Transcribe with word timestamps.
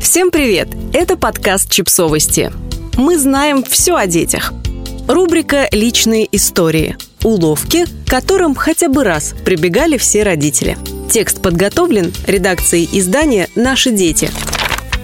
Всем 0.00 0.30
привет! 0.30 0.68
Это 0.94 1.18
подкаст 1.18 1.70
«Чипсовости». 1.70 2.50
Мы 2.96 3.18
знаем 3.18 3.62
все 3.62 3.96
о 3.96 4.06
детях. 4.06 4.54
Рубрика 5.06 5.68
«Личные 5.72 6.26
истории». 6.34 6.96
Уловки, 7.22 7.84
к 7.84 8.08
которым 8.08 8.54
хотя 8.54 8.88
бы 8.88 9.04
раз 9.04 9.34
прибегали 9.44 9.98
все 9.98 10.22
родители. 10.22 10.78
Текст 11.10 11.42
подготовлен 11.42 12.14
редакцией 12.26 12.88
издания 12.90 13.48
«Наши 13.54 13.90
дети». 13.90 14.30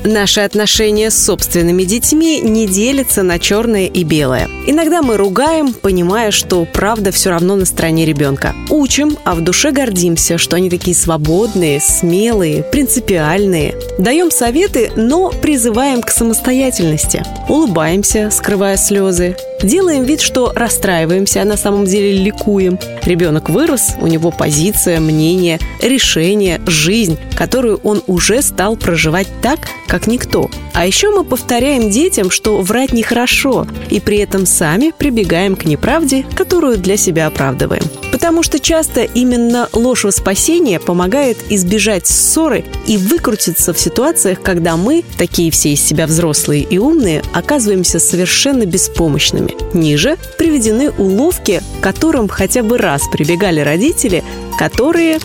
Наши 0.06 0.40
отношения 0.40 1.10
с 1.10 1.20
собственными 1.20 1.82
детьми 1.82 2.40
не 2.40 2.68
делятся 2.68 3.24
на 3.24 3.40
черное 3.40 3.86
и 3.86 4.04
белое. 4.04 4.48
Иногда 4.64 5.02
мы 5.02 5.16
ругаем, 5.16 5.72
понимая, 5.72 6.30
что 6.30 6.64
правда 6.64 7.10
все 7.10 7.30
равно 7.30 7.56
на 7.56 7.64
стороне 7.64 8.04
ребенка. 8.04 8.54
Учим, 8.70 9.18
а 9.24 9.34
в 9.34 9.40
душе 9.40 9.72
гордимся, 9.72 10.38
что 10.38 10.54
они 10.54 10.70
такие 10.70 10.94
свободные, 10.94 11.80
смелые, 11.80 12.62
принципиальные. 12.62 13.74
Даем 13.98 14.30
советы, 14.30 14.92
но 14.94 15.30
призываем 15.30 16.02
к 16.02 16.10
самостоятельности. 16.10 17.24
Улыбаемся, 17.48 18.30
скрывая 18.30 18.76
слезы. 18.76 19.34
Делаем 19.62 20.04
вид, 20.04 20.20
что 20.20 20.52
расстраиваемся, 20.54 21.42
а 21.42 21.46
на 21.46 21.56
самом 21.56 21.86
деле 21.86 22.12
ликуем. 22.12 22.78
Ребенок 23.04 23.48
вырос, 23.48 23.94
у 24.00 24.06
него 24.06 24.30
позиция, 24.30 25.00
мнение, 25.00 25.58
решение, 25.80 26.60
жизнь, 26.66 27.18
которую 27.34 27.80
он 27.82 28.02
уже 28.06 28.42
стал 28.42 28.76
проживать 28.76 29.28
так, 29.42 29.60
как 29.86 29.95
никто. 30.06 30.50
А 30.74 30.86
еще 30.86 31.10
мы 31.10 31.24
повторяем 31.24 31.90
детям, 31.90 32.30
что 32.30 32.60
врать 32.60 32.92
нехорошо, 32.92 33.66
и 33.88 33.98
при 34.00 34.18
этом 34.18 34.44
сами 34.44 34.92
прибегаем 34.96 35.56
к 35.56 35.64
неправде, 35.64 36.26
которую 36.34 36.76
для 36.76 36.98
себя 36.98 37.26
оправдываем. 37.26 37.82
Потому 38.12 38.42
что 38.42 38.58
часто 38.58 39.02
именно 39.02 39.68
ложь 39.72 40.04
во 40.04 40.10
спасение 40.10 40.80
помогает 40.80 41.38
избежать 41.50 42.06
ссоры 42.06 42.64
и 42.86 42.96
выкрутиться 42.96 43.72
в 43.72 43.78
ситуациях, 43.78 44.42
когда 44.42 44.76
мы, 44.76 45.04
такие 45.16 45.50
все 45.50 45.72
из 45.72 45.82
себя 45.82 46.06
взрослые 46.06 46.62
и 46.62 46.78
умные, 46.78 47.22
оказываемся 47.32 47.98
совершенно 47.98 48.66
беспомощными. 48.66 49.54
Ниже 49.74 50.16
приведены 50.38 50.90
уловки, 50.90 51.62
которым 51.80 52.28
хотя 52.28 52.62
бы 52.62 52.78
раз 52.78 53.02
прибегали 53.10 53.60
родители, 53.60 54.24
которые... 54.58 55.18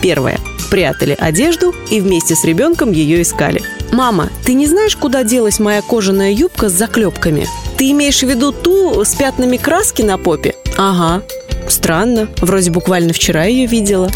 Первое. 0.00 0.38
Прятали 0.70 1.16
одежду 1.18 1.74
и 1.90 2.00
вместе 2.00 2.34
с 2.34 2.44
ребенком 2.44 2.92
ее 2.92 3.22
искали. 3.22 3.62
«Мама, 3.92 4.28
ты 4.44 4.54
не 4.54 4.66
знаешь, 4.66 4.96
куда 4.96 5.24
делась 5.24 5.58
моя 5.58 5.82
кожаная 5.82 6.30
юбка 6.30 6.68
с 6.68 6.72
заклепками? 6.72 7.48
Ты 7.76 7.90
имеешь 7.90 8.20
в 8.20 8.28
виду 8.28 8.52
ту 8.52 9.04
с 9.04 9.14
пятнами 9.14 9.56
краски 9.56 10.02
на 10.02 10.18
попе?» 10.18 10.54
«Ага. 10.76 11.22
Странно. 11.68 12.28
Вроде 12.38 12.70
буквально 12.70 13.12
вчера 13.12 13.44
ее 13.44 13.66
видела». 13.66 14.10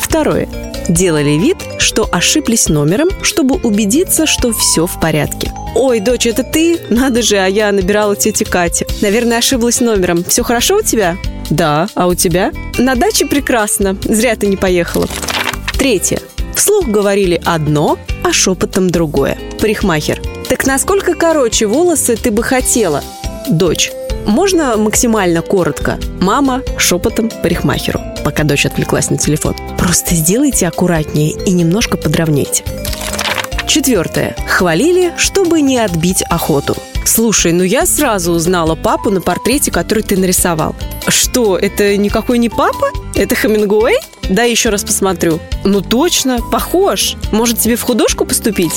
Второе. 0.00 0.48
Делали 0.88 1.38
вид, 1.38 1.56
что 1.78 2.08
ошиблись 2.10 2.68
номером, 2.68 3.08
чтобы 3.22 3.56
убедиться, 3.56 4.26
что 4.26 4.52
все 4.52 4.86
в 4.86 5.00
порядке. 5.00 5.52
«Ой, 5.74 6.00
дочь, 6.00 6.26
это 6.26 6.44
ты? 6.44 6.78
Надо 6.88 7.22
же, 7.22 7.36
а 7.36 7.46
я 7.46 7.72
набирала 7.72 8.14
тете 8.14 8.44
Кате. 8.44 8.86
Наверное, 9.02 9.38
ошиблась 9.38 9.80
номером. 9.80 10.24
Все 10.24 10.42
хорошо 10.42 10.76
у 10.76 10.82
тебя?» 10.82 11.16
«Да, 11.50 11.88
а 11.94 12.06
у 12.06 12.14
тебя?» 12.14 12.52
«На 12.78 12.94
даче 12.94 13.26
прекрасно. 13.26 13.96
Зря 14.04 14.36
ты 14.36 14.46
не 14.46 14.56
поехала». 14.56 15.08
Третье. 15.78 16.20
Вслух 16.54 16.86
говорили 16.86 17.40
одно, 17.44 17.98
а 18.22 18.32
шепотом 18.32 18.90
другое. 18.90 19.36
Парикмахер. 19.60 20.20
Так 20.48 20.66
насколько 20.66 21.14
короче 21.14 21.66
волосы 21.66 22.16
ты 22.16 22.30
бы 22.30 22.42
хотела? 22.42 23.02
Дочь. 23.48 23.92
Можно 24.26 24.76
максимально 24.76 25.42
коротко? 25.42 25.98
Мама 26.20 26.62
шепотом 26.78 27.28
парикмахеру, 27.42 28.00
пока 28.24 28.44
дочь 28.44 28.64
отвлеклась 28.64 29.10
на 29.10 29.18
телефон. 29.18 29.54
Просто 29.78 30.14
сделайте 30.14 30.66
аккуратнее 30.66 31.32
и 31.32 31.52
немножко 31.52 31.96
подровняйте. 31.96 32.64
Четвертое. 33.66 34.36
Хвалили, 34.46 35.12
чтобы 35.18 35.60
не 35.60 35.78
отбить 35.78 36.22
охоту. 36.30 36.76
Слушай, 37.04 37.52
ну 37.52 37.62
я 37.62 37.86
сразу 37.86 38.32
узнала 38.32 38.74
папу 38.74 39.10
на 39.10 39.20
портрете, 39.20 39.70
который 39.70 40.02
ты 40.02 40.16
нарисовал. 40.16 40.74
Что, 41.06 41.56
это 41.56 41.96
никакой 41.96 42.38
не 42.38 42.48
папа? 42.48 42.88
Это 43.14 43.34
Хемингуэй? 43.34 43.98
Да, 44.28 44.42
еще 44.42 44.70
раз 44.70 44.84
посмотрю. 44.84 45.38
Ну 45.64 45.80
точно, 45.80 46.40
похож. 46.50 47.16
Может, 47.30 47.58
тебе 47.58 47.76
в 47.76 47.82
художку 47.82 48.24
поступить? 48.24 48.72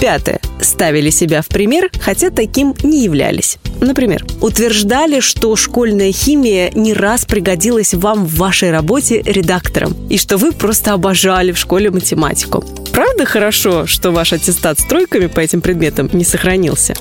Пятое. 0.00 0.40
Ставили 0.60 1.10
себя 1.10 1.42
в 1.42 1.46
пример, 1.48 1.90
хотя 2.00 2.30
таким 2.30 2.74
не 2.82 3.04
являлись. 3.04 3.58
Например, 3.80 4.24
утверждали, 4.40 5.20
что 5.20 5.54
школьная 5.56 6.12
химия 6.12 6.70
не 6.74 6.92
раз 6.92 7.24
пригодилась 7.24 7.94
вам 7.94 8.24
в 8.26 8.36
вашей 8.36 8.70
работе 8.70 9.22
редактором, 9.22 9.94
и 10.08 10.18
что 10.18 10.38
вы 10.38 10.52
просто 10.52 10.92
обожали 10.92 11.52
в 11.52 11.58
школе 11.58 11.90
математику. 11.90 12.64
Правда 12.92 13.24
хорошо, 13.24 13.86
что 13.86 14.10
ваш 14.10 14.32
аттестат 14.32 14.78
с 14.78 14.84
тройками 14.84 15.26
по 15.26 15.40
этим 15.40 15.60
предметам 15.60 16.10
не 16.12 16.24
сохранился? 16.24 16.94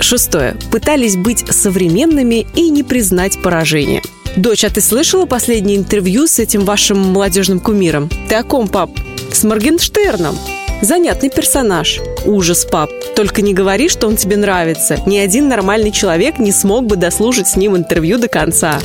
Шестое. 0.00 0.56
Пытались 0.70 1.16
быть 1.16 1.44
современными 1.50 2.46
и 2.54 2.70
не 2.70 2.82
признать 2.82 3.40
поражение. 3.42 4.02
Дочь, 4.36 4.64
а 4.64 4.70
ты 4.70 4.80
слышала 4.80 5.26
последнее 5.26 5.76
интервью 5.76 6.26
с 6.26 6.38
этим 6.38 6.64
вашим 6.64 6.98
молодежным 7.12 7.60
кумиром? 7.60 8.08
Ты 8.28 8.36
о 8.36 8.42
ком, 8.44 8.68
пап? 8.68 8.90
С 9.32 9.44
Моргенштерном. 9.44 10.36
Занятный 10.82 11.28
персонаж. 11.30 12.00
Ужас, 12.24 12.64
пап. 12.64 12.90
Только 13.14 13.42
не 13.42 13.52
говори, 13.52 13.88
что 13.88 14.06
он 14.06 14.16
тебе 14.16 14.36
нравится. 14.36 14.98
Ни 15.04 15.18
один 15.18 15.48
нормальный 15.48 15.90
человек 15.90 16.38
не 16.38 16.52
смог 16.52 16.86
бы 16.86 16.96
дослушать 16.96 17.48
с 17.48 17.56
ним 17.56 17.76
интервью 17.76 18.18
до 18.18 18.28
конца. 18.28 18.78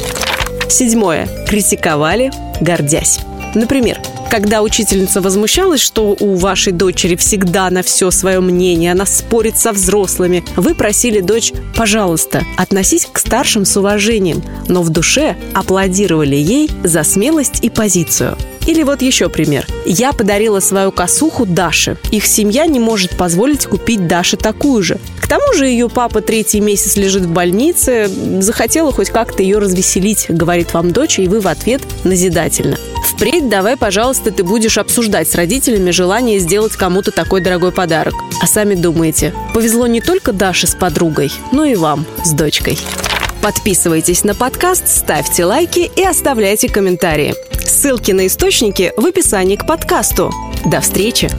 Седьмое. 0.67 1.29
Критиковали, 1.47 2.31
гордясь. 2.59 3.19
Например, 3.53 3.99
когда 4.29 4.61
учительница 4.61 5.21
возмущалась, 5.21 5.81
что 5.81 6.15
у 6.19 6.35
вашей 6.35 6.73
дочери 6.73 7.15
всегда 7.15 7.69
на 7.69 7.83
все 7.83 8.11
свое 8.11 8.39
мнение, 8.39 8.91
она 8.91 9.05
спорит 9.05 9.57
со 9.57 9.71
взрослыми, 9.71 10.43
вы 10.55 10.75
просили 10.75 11.21
дочь, 11.21 11.53
пожалуйста, 11.75 12.43
относись 12.57 13.07
к 13.11 13.17
старшим 13.19 13.65
с 13.65 13.77
уважением, 13.77 14.43
но 14.67 14.81
в 14.81 14.89
душе 14.89 15.35
аплодировали 15.53 16.35
ей 16.35 16.69
за 16.83 17.03
смелость 17.03 17.59
и 17.61 17.69
позицию. 17.69 18.37
Или 18.67 18.83
вот 18.83 19.01
еще 19.01 19.29
пример. 19.29 19.67
Я 19.85 20.11
подарила 20.11 20.59
свою 20.59 20.91
косуху 20.91 21.45
Даше. 21.45 21.97
Их 22.11 22.25
семья 22.25 22.65
не 22.65 22.79
может 22.79 23.15
позволить 23.15 23.65
купить 23.67 24.07
Даше 24.07 24.37
такую 24.37 24.81
же. 24.81 24.99
К 25.21 25.27
тому 25.27 25.53
же 25.53 25.67
ее 25.67 25.87
папа 25.87 26.21
третий 26.21 26.59
месяц 26.59 26.95
лежит 26.95 27.23
в 27.23 27.31
больнице. 27.31 28.09
Захотела 28.41 28.91
хоть 28.91 29.09
как-то 29.09 29.43
ее 29.43 29.59
развеселить, 29.59 30.25
говорит 30.29 30.73
вам 30.73 30.91
дочь, 30.91 31.19
и 31.19 31.27
вы 31.27 31.41
в 31.41 31.47
ответ 31.47 31.81
назидательно. 32.03 32.77
Впредь 33.15 33.47
давай, 33.47 33.77
пожалуйста, 33.77 34.31
ты 34.31 34.43
будешь 34.43 34.77
обсуждать 34.77 35.29
с 35.29 35.35
родителями 35.35 35.91
желание 35.91 36.39
сделать 36.39 36.73
кому-то 36.73 37.11
такой 37.11 37.39
дорогой 37.39 37.71
подарок. 37.71 38.13
А 38.41 38.45
сами 38.45 38.75
думаете, 38.75 39.33
повезло 39.53 39.87
не 39.87 40.01
только 40.01 40.33
Даше 40.33 40.67
с 40.67 40.75
подругой, 40.75 41.31
но 41.53 41.63
и 41.63 41.75
вам 41.75 42.05
с 42.25 42.31
дочкой. 42.31 42.77
Подписывайтесь 43.41 44.23
на 44.23 44.35
подкаст, 44.35 44.89
ставьте 44.89 45.45
лайки 45.45 45.89
и 45.95 46.03
оставляйте 46.03 46.67
комментарии. 46.67 47.35
Ссылки 47.65 48.11
на 48.11 48.27
источники 48.27 48.91
в 48.97 49.05
описании 49.05 49.55
к 49.55 49.65
подкасту. 49.65 50.33
До 50.65 50.81
встречи! 50.81 51.29